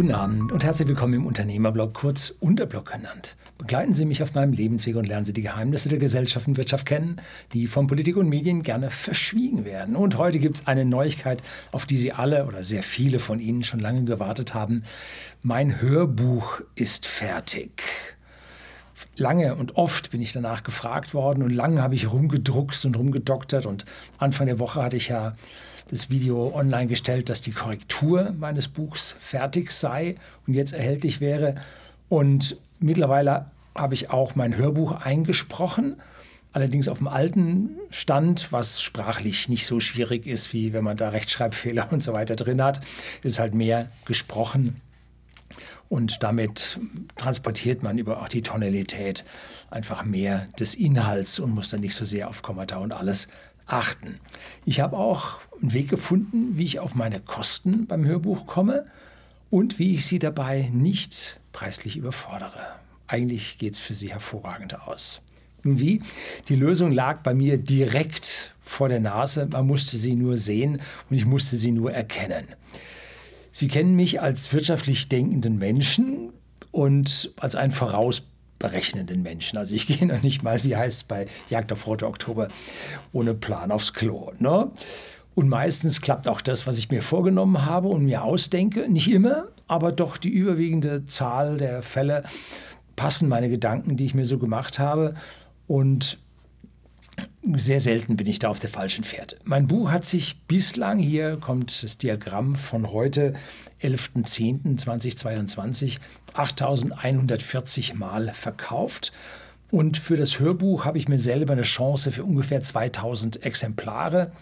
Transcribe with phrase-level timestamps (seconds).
[0.00, 3.36] Guten Abend und herzlich willkommen im Unternehmerblog, kurz Unterblog genannt.
[3.58, 6.86] Begleiten Sie mich auf meinem Lebensweg und lernen Sie die Geheimnisse der Gesellschaft und Wirtschaft
[6.86, 7.20] kennen,
[7.52, 9.96] die von Politik und Medien gerne verschwiegen werden.
[9.96, 13.62] Und heute gibt es eine Neuigkeit, auf die Sie alle oder sehr viele von Ihnen
[13.62, 14.84] schon lange gewartet haben.
[15.42, 17.82] Mein Hörbuch ist fertig.
[19.16, 23.66] Lange und oft bin ich danach gefragt worden und lange habe ich rumgedruckst und rumgedoktert
[23.66, 23.84] und
[24.18, 25.34] Anfang der Woche hatte ich ja
[25.90, 30.16] das Video online gestellt, dass die Korrektur meines Buchs fertig sei
[30.46, 31.56] und jetzt erhältlich wäre.
[32.08, 35.96] Und mittlerweile habe ich auch mein Hörbuch eingesprochen,
[36.52, 41.08] allerdings auf dem alten Stand, was sprachlich nicht so schwierig ist, wie wenn man da
[41.08, 42.80] Rechtschreibfehler und so weiter drin hat.
[43.22, 44.80] Es ist halt mehr gesprochen
[45.88, 46.78] und damit
[47.16, 49.24] transportiert man über auch die Tonalität
[49.70, 53.28] einfach mehr des Inhalts und muss dann nicht so sehr auf Kommata und alles
[53.66, 54.20] achten.
[54.64, 58.86] Ich habe auch einen Weg gefunden, wie ich auf meine Kosten beim Hörbuch komme
[59.50, 62.74] und wie ich sie dabei nicht preislich überfordere.
[63.06, 65.20] Eigentlich geht es für sie hervorragend aus.
[65.62, 66.02] Nun wie?
[66.48, 69.46] Die Lösung lag bei mir direkt vor der Nase.
[69.46, 72.46] Man musste sie nur sehen und ich musste sie nur erkennen.
[73.52, 76.32] Sie kennen mich als wirtschaftlich denkenden Menschen
[76.70, 78.22] und als einen voraus
[78.58, 79.58] berechnenden Menschen.
[79.58, 82.48] Also ich gehe noch nicht mal, wie heißt es bei Jagd auf Rote Oktober,
[83.12, 84.30] ohne Plan aufs Klo.
[84.38, 84.70] Ne?
[85.34, 88.88] Und meistens klappt auch das, was ich mir vorgenommen habe und mir ausdenke.
[88.88, 92.24] Nicht immer, aber doch die überwiegende Zahl der Fälle
[92.96, 95.14] passen meine Gedanken, die ich mir so gemacht habe.
[95.66, 96.18] Und
[97.56, 99.36] sehr selten bin ich da auf der falschen Fährte.
[99.44, 103.34] Mein Buch hat sich bislang, hier kommt das Diagramm von heute,
[103.82, 105.98] 11.10.2022,
[106.34, 109.12] 8140 Mal verkauft.
[109.70, 114.32] Und für das Hörbuch habe ich mir selber eine Chance für ungefähr 2000 Exemplare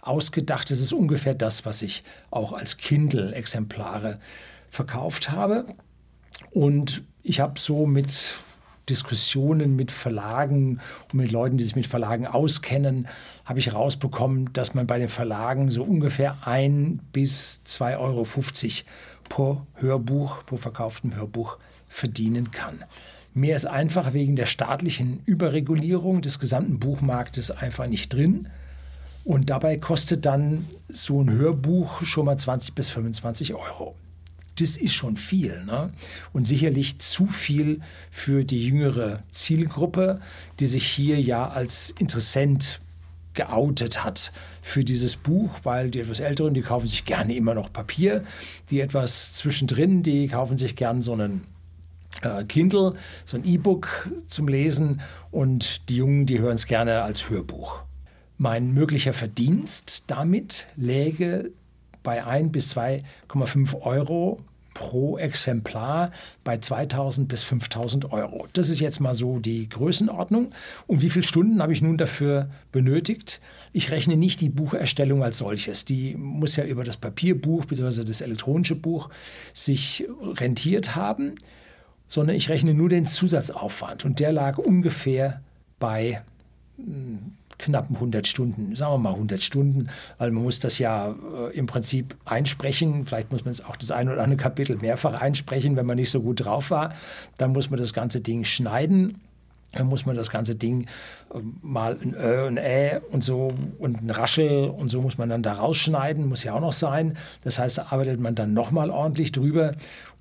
[0.00, 0.70] ausgedacht.
[0.70, 4.20] Das ist ungefähr das, was ich auch als Kindle-Exemplare
[4.70, 5.66] verkauft habe.
[6.50, 8.34] Und ich habe so mit
[8.88, 10.80] Diskussionen mit Verlagen
[11.12, 13.08] und mit Leuten, die sich mit Verlagen auskennen,
[13.44, 18.26] habe ich herausbekommen, dass man bei den Verlagen so ungefähr ein bis 2,50 Euro
[19.28, 21.58] pro Hörbuch, pro verkauftem Hörbuch
[21.88, 22.84] verdienen kann.
[23.34, 28.48] Mehr ist einfach wegen der staatlichen Überregulierung des gesamten Buchmarktes einfach nicht drin.
[29.24, 33.96] Und dabei kostet dann so ein Hörbuch schon mal 20 bis 25 Euro
[34.56, 35.64] das ist schon viel.
[35.64, 35.90] Ne?
[36.32, 37.80] Und sicherlich zu viel
[38.10, 40.20] für die jüngere Zielgruppe,
[40.58, 42.80] die sich hier ja als Interessent
[43.34, 47.72] geoutet hat für dieses Buch, weil die etwas Älteren, die kaufen sich gerne immer noch
[47.72, 48.24] Papier.
[48.70, 51.42] Die etwas zwischendrin, die kaufen sich gerne so einen
[52.22, 52.94] äh, Kindle,
[53.24, 55.00] so ein E-Book zum Lesen
[55.30, 57.82] und die Jungen, die hören es gerne als Hörbuch.
[58.38, 61.52] Mein möglicher Verdienst damit läge
[62.06, 64.38] bei 1 bis 2,5 Euro
[64.74, 66.12] pro Exemplar
[66.44, 68.46] bei 2000 bis 5000 Euro.
[68.52, 70.52] Das ist jetzt mal so die Größenordnung.
[70.86, 73.40] Und wie viele Stunden habe ich nun dafür benötigt?
[73.72, 75.84] Ich rechne nicht die Bucherstellung als solches.
[75.84, 78.04] Die muss ja über das Papierbuch bzw.
[78.04, 79.10] das elektronische Buch
[79.52, 81.34] sich rentiert haben,
[82.06, 84.04] sondern ich rechne nur den Zusatzaufwand.
[84.04, 85.40] Und der lag ungefähr
[85.80, 86.22] bei
[86.76, 91.56] hm, knappen 100 Stunden, sagen wir mal 100 Stunden, weil man muss das ja äh,
[91.56, 93.06] im Prinzip einsprechen.
[93.06, 96.10] Vielleicht muss man es auch das eine oder andere Kapitel mehrfach einsprechen, wenn man nicht
[96.10, 96.94] so gut drauf war.
[97.38, 99.20] Dann muss man das ganze Ding schneiden.
[99.76, 100.86] Dann muss man das ganze Ding
[101.32, 105.28] äh, mal ein Ö, ein Ä und so und ein Raschel und so muss man
[105.28, 107.16] dann da rausschneiden, muss ja auch noch sein.
[107.42, 109.72] Das heißt, da arbeitet man dann nochmal ordentlich drüber.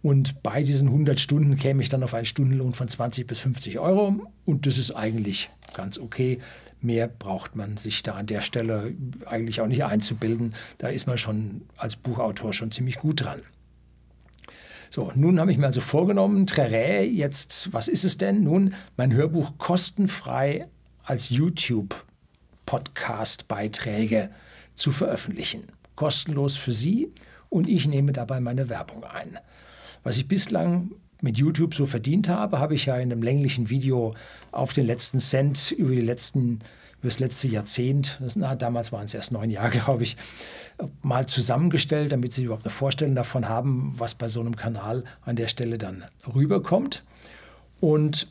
[0.02, 3.80] Und bei diesen 100 Stunden käme ich dann auf einen Stundenlohn von 20 bis 50
[3.80, 4.16] Euro.
[4.46, 6.40] Und das ist eigentlich ganz okay.
[6.80, 8.94] Mehr braucht man sich da an der Stelle
[9.26, 10.54] eigentlich auch nicht einzubilden.
[10.78, 13.42] Da ist man schon als Buchautor schon ziemlich gut dran.
[14.90, 18.44] So, nun habe ich mir also vorgenommen, Trerä, jetzt, was ist es denn?
[18.44, 20.68] Nun, mein Hörbuch kostenfrei
[21.04, 24.30] als YouTube-Podcast-Beiträge
[24.74, 25.68] zu veröffentlichen.
[25.96, 27.12] Kostenlos für Sie
[27.50, 29.38] und ich nehme dabei meine Werbung ein.
[30.04, 30.92] Was ich bislang
[31.22, 34.14] mit YouTube so verdient habe, habe ich ja in einem länglichen Video
[34.52, 36.60] auf den letzten Cent über die letzten
[37.06, 40.18] das letzte Jahrzehnt, na, damals waren es erst neun Jahre, glaube ich,
[41.02, 45.36] mal zusammengestellt, damit Sie überhaupt eine Vorstellung davon haben, was bei so einem Kanal an
[45.36, 47.04] der Stelle dann rüberkommt.
[47.80, 48.28] Und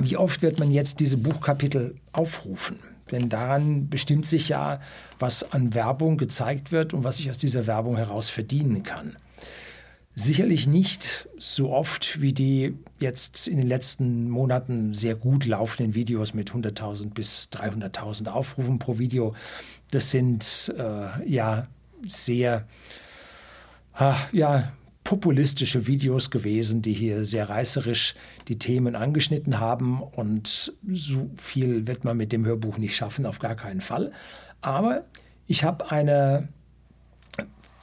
[0.00, 2.78] wie oft wird man jetzt diese Buchkapitel aufrufen?
[3.10, 4.80] Denn daran bestimmt sich ja,
[5.18, 9.16] was an Werbung gezeigt wird und was ich aus dieser Werbung heraus verdienen kann.
[10.14, 16.34] Sicherlich nicht so oft wie die jetzt in den letzten Monaten sehr gut laufenden Videos
[16.34, 19.34] mit 100.000 bis 300.000 Aufrufen pro Video.
[19.92, 21.68] Das sind äh, ja
[22.06, 22.66] sehr,
[23.98, 24.72] äh, ja,
[25.04, 28.14] populistische Videos gewesen, die hier sehr reißerisch
[28.48, 30.02] die Themen angeschnitten haben.
[30.02, 34.12] Und so viel wird man mit dem Hörbuch nicht schaffen, auf gar keinen Fall.
[34.60, 35.04] Aber
[35.46, 36.48] ich habe eine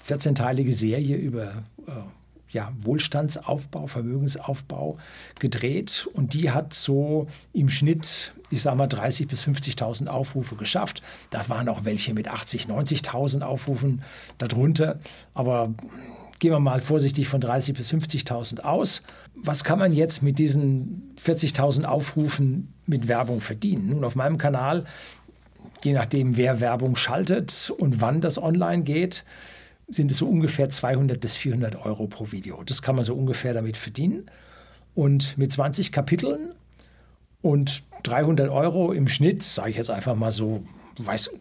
[0.07, 1.91] 14-teilige Serie über äh,
[2.51, 4.97] ja, Wohlstandsaufbau, Vermögensaufbau
[5.39, 11.01] gedreht und die hat so im Schnitt, ich sage mal, 30.000 bis 50.000 Aufrufe geschafft.
[11.29, 14.01] Da waren auch welche mit 80.000, 90.000 Aufrufen
[14.37, 14.99] darunter,
[15.33, 15.73] aber
[16.39, 19.01] gehen wir mal vorsichtig von 30.000 bis 50.000 aus.
[19.35, 23.89] Was kann man jetzt mit diesen 40.000 Aufrufen mit Werbung verdienen?
[23.89, 24.85] Nun, auf meinem Kanal,
[25.83, 29.25] je nachdem, wer Werbung schaltet und wann das online geht,
[29.87, 32.61] sind es so ungefähr 200 bis 400 Euro pro Video.
[32.63, 34.29] Das kann man so ungefähr damit verdienen.
[34.95, 36.53] Und mit 20 Kapiteln
[37.41, 40.63] und 300 Euro im Schnitt, sage ich jetzt einfach mal so,
[40.97, 41.31] weiß,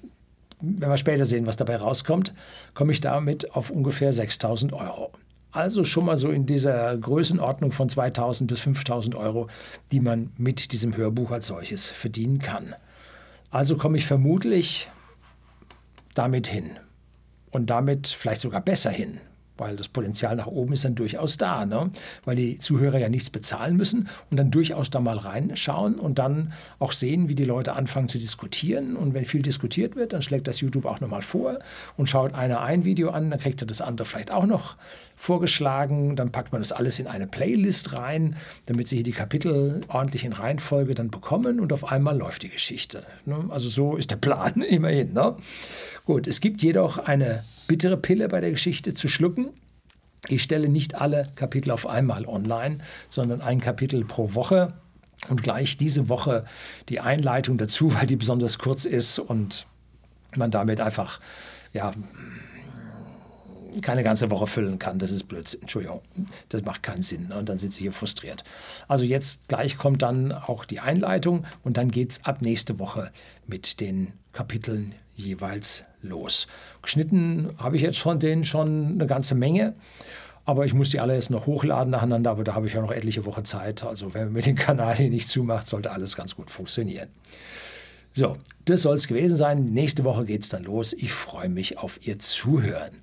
[0.60, 2.32] wenn wir später sehen, was dabei rauskommt,
[2.74, 5.12] komme ich damit auf ungefähr 6000 Euro.
[5.52, 9.48] Also schon mal so in dieser Größenordnung von 2000 bis 5000 Euro,
[9.90, 12.74] die man mit diesem Hörbuch als solches verdienen kann.
[13.50, 14.90] Also komme ich vermutlich
[16.14, 16.78] damit hin
[17.56, 19.18] und damit vielleicht sogar besser hin,
[19.56, 21.90] weil das Potenzial nach oben ist dann durchaus da, ne?
[22.26, 26.52] weil die Zuhörer ja nichts bezahlen müssen und dann durchaus da mal reinschauen und dann
[26.78, 28.94] auch sehen, wie die Leute anfangen zu diskutieren.
[28.94, 31.58] Und wenn viel diskutiert wird, dann schlägt das YouTube auch nochmal vor
[31.96, 34.76] und schaut einer ein Video an, dann kriegt er das andere vielleicht auch noch
[35.16, 36.14] vorgeschlagen.
[36.14, 38.36] Dann packt man das alles in eine Playlist rein,
[38.66, 42.50] damit sie hier die Kapitel ordentlich in Reihenfolge dann bekommen und auf einmal läuft die
[42.50, 43.04] Geschichte.
[43.24, 43.46] Ne?
[43.48, 45.12] Also so ist der Plan immerhin.
[45.12, 45.36] Ne?
[46.04, 49.48] Gut, es gibt jedoch eine bittere Pille bei der Geschichte zu schlucken.
[50.28, 52.78] Ich stelle nicht alle Kapitel auf einmal online,
[53.08, 54.68] sondern ein Kapitel pro Woche
[55.28, 56.44] und gleich diese Woche
[56.88, 59.66] die Einleitung dazu, weil die besonders kurz ist und
[60.36, 61.20] man damit einfach
[61.72, 61.92] ja,
[63.82, 64.98] keine ganze Woche füllen kann.
[64.98, 65.62] Das ist Blödsinn.
[65.62, 66.00] Entschuldigung,
[66.48, 67.32] das macht keinen Sinn.
[67.32, 68.44] Und dann sind sie hier frustriert.
[68.88, 73.10] Also jetzt gleich kommt dann auch die Einleitung und dann geht es ab nächste Woche
[73.46, 76.46] mit den Kapiteln jeweils los.
[76.82, 79.74] Geschnitten habe ich jetzt von denen schon eine ganze Menge.
[80.44, 82.92] Aber ich muss die alle jetzt noch hochladen nacheinander, aber da habe ich ja noch
[82.92, 83.82] etliche Wochen Zeit.
[83.82, 87.08] Also wenn man mit dem Kanal hier nicht zumacht, sollte alles ganz gut funktionieren.
[88.14, 89.72] So, das soll es gewesen sein.
[89.72, 90.92] Nächste Woche geht es dann los.
[90.92, 93.02] Ich freue mich auf Ihr Zuhören.